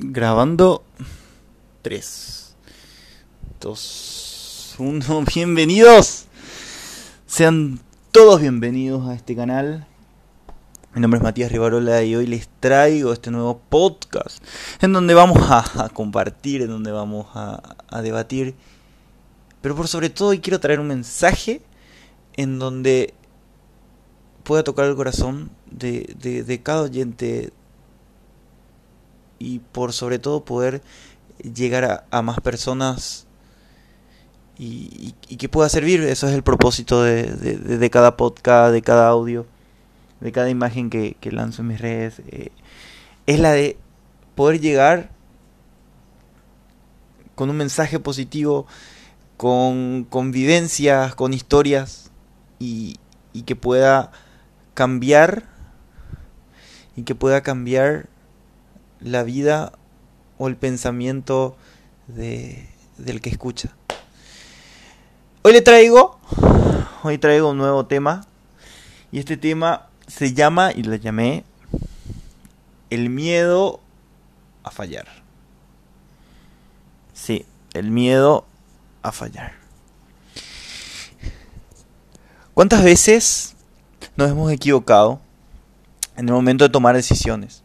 [0.00, 0.84] Grabando
[1.82, 2.54] 3,
[3.60, 5.24] 2, 1.
[5.34, 6.26] Bienvenidos.
[7.26, 7.80] Sean
[8.12, 9.88] todos bienvenidos a este canal.
[10.94, 14.40] Mi nombre es Matías Rivarola y hoy les traigo este nuevo podcast
[14.80, 18.54] en donde vamos a, compartir, en donde vamos a, debatir.
[19.60, 21.60] Pero por sobre todo hoy quiero traer un mensaje
[22.34, 23.14] en donde
[24.44, 26.14] pueda tocar el corazón de,
[26.46, 27.52] de cada oyente
[29.38, 30.82] y por sobre todo poder
[31.42, 33.26] llegar a, más personas
[34.58, 36.02] y, que pueda servir.
[36.02, 39.46] Eso es el propósito de, cada podcast, de cada audio,
[40.20, 42.20] de cada imagen que, lanzo en mis redes.
[42.28, 42.50] Eh,
[43.26, 43.78] es la de
[44.34, 45.10] poder llegar
[47.34, 48.66] con un mensaje positivo,
[49.36, 52.10] con convivencias, con historias
[52.58, 52.96] y
[53.46, 54.10] que pueda
[54.74, 55.44] cambiar
[56.96, 58.08] y que pueda cambiar
[59.00, 59.72] la vida
[60.38, 61.56] o el pensamiento
[62.06, 63.74] de, del que escucha.
[65.42, 66.18] Hoy le traigo,
[67.02, 68.26] hoy traigo un nuevo tema
[69.10, 71.44] y este tema se llama, y le llamé,
[72.90, 73.80] el miedo
[74.62, 75.06] a fallar.
[77.12, 78.46] Sí, el miedo
[79.02, 79.52] a fallar.
[82.54, 83.54] ¿Cuántas veces
[84.16, 85.20] nos hemos equivocado
[86.16, 87.62] en el momento de tomar decisiones?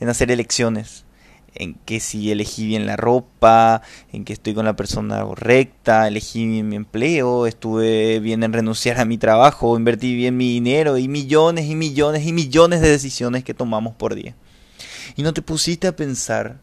[0.00, 1.04] En hacer elecciones,
[1.54, 6.46] en que si elegí bien la ropa, en que estoy con la persona correcta, elegí
[6.46, 11.08] bien mi empleo, estuve bien en renunciar a mi trabajo, invertí bien mi dinero y
[11.08, 14.34] millones y millones y millones de decisiones que tomamos por día.
[15.16, 16.58] Y no te pusiste a pensar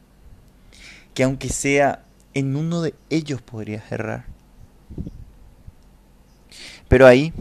[1.13, 4.25] que aunque sea en uno de ellos podrías errar.
[6.87, 7.33] Pero ahí,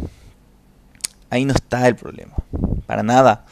[1.31, 2.35] ahí no está el problema,
[2.87, 3.47] para nada.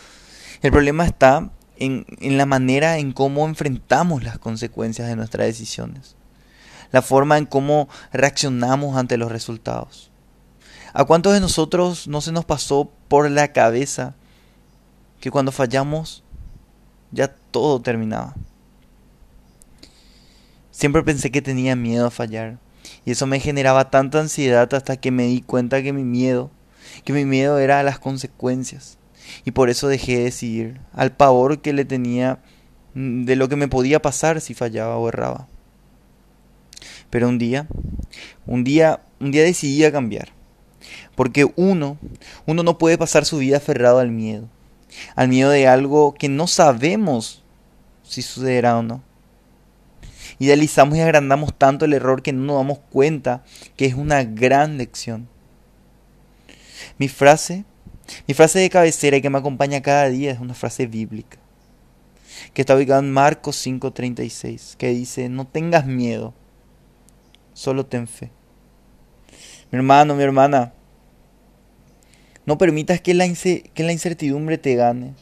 [0.62, 6.16] El problema está en, la manera en cómo enfrentamos las consecuencias de nuestras decisiones,
[6.92, 10.10] la forma en cómo reaccionamos ante los resultados.
[10.92, 14.14] ¿A cuántos de nosotros no se nos pasó por la cabeza
[15.20, 16.22] que cuando fallamos
[17.10, 18.34] ya todo terminaba?
[20.70, 22.58] Siempre pensé que tenía miedo a fallar
[23.04, 26.50] y eso me generaba tanta ansiedad hasta que me di cuenta que mi miedo,
[27.04, 28.98] que mi miedo era a las consecuencias
[29.44, 32.40] y por eso dejé de decidir, al pavor que le tenía
[32.94, 35.48] mm, de lo que me podía pasar si fallaba o erraba.
[37.10, 37.68] Pero un día,
[38.46, 40.28] un día, un día decidí a cambiar.
[41.14, 41.98] Porque uno,
[42.46, 44.48] uno no puede pasar su vida aferrado al miedo,
[45.14, 47.42] al miedo de algo que no sabemos
[48.02, 49.02] si sucederá o no.
[50.38, 53.44] Idealizamos y agrandamos tanto el error que no nos damos cuenta
[53.76, 55.28] que es una gran lección.
[56.98, 57.64] Mi frase
[58.26, 61.38] mi frase de cabecera y que me acompaña cada día es una frase bíblica,
[62.52, 66.34] que está ubicada en Marcos 5:36, que dice, no tengas miedo,
[67.52, 68.30] solo ten fe.
[69.70, 70.72] Mi hermano, mi hermana,
[72.46, 75.14] no permitas que la, incertidumbre te gane.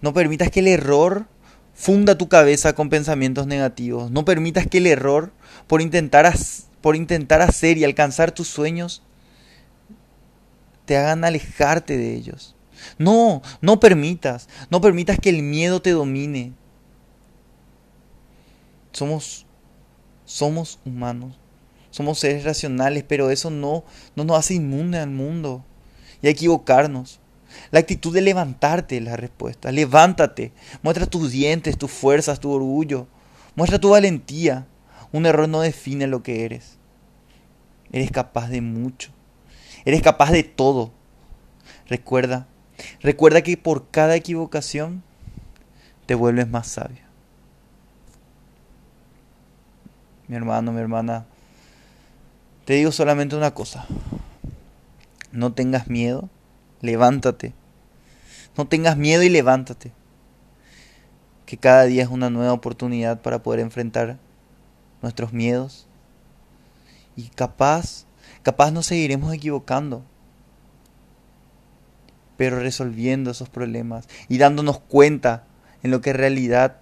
[0.00, 1.26] No permitas que el error
[1.74, 4.10] funda tu cabeza con pensamientos negativos.
[4.10, 5.32] No permitas que el error,
[5.66, 6.32] por intentar,
[6.80, 9.02] por intentar hacer y alcanzar tus sueños,
[10.86, 12.54] te hagan alejarte de ellos.
[12.98, 16.52] No, no permitas, no permitas que el miedo te domine.
[18.92, 19.46] Somos,
[20.24, 21.38] somos humanos,
[21.90, 25.64] somos seres racionales, pero eso no, no nos hace inmune al mundo
[26.22, 27.20] y a equivocarnos.
[27.70, 29.72] La actitud de levantarte es la respuesta.
[29.72, 33.06] Levántate, muestra tus dientes, tus fuerzas, tu orgullo,
[33.54, 34.66] muestra tu valentía.
[35.12, 36.78] Un error no define lo que eres.
[37.92, 39.15] Eres capaz de mucho.
[39.86, 40.90] Eres capaz de todo.
[41.86, 42.48] Recuerda,
[43.00, 45.04] recuerda que por cada equivocación
[46.06, 47.02] te vuelves más sabio.
[50.26, 51.24] Mi hermano, mi hermana,
[52.64, 53.86] te digo solamente una cosa.
[55.30, 56.28] No tengas miedo,
[56.80, 57.54] levántate.
[58.56, 59.92] No tengas miedo y levántate.
[61.44, 64.18] Que cada día es una nueva oportunidad para poder enfrentar
[65.00, 65.86] nuestros miedos.
[67.14, 68.05] Y capaz
[68.46, 70.04] Capaz nos seguiremos equivocando,
[72.36, 75.42] pero resolviendo esos problemas y dándonos cuenta
[75.82, 76.76] en lo que en realidad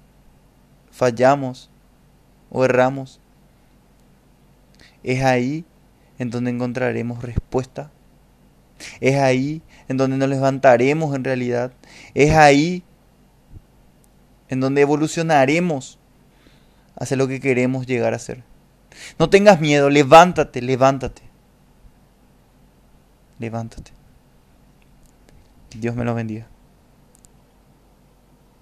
[0.90, 1.70] fallamos
[2.50, 3.18] o erramos.
[5.02, 5.64] Es ahí
[6.18, 7.90] en donde encontraremos respuesta.
[9.00, 11.72] Es ahí en donde nos levantaremos en realidad.
[12.12, 12.82] Es ahí
[14.50, 15.98] en donde evolucionaremos
[16.94, 18.42] hacia lo que queremos llegar a ser.
[19.18, 21.33] No tengas miedo, levántate, levántate
[23.38, 23.92] levántate.
[25.76, 26.46] Dios me lo bendiga.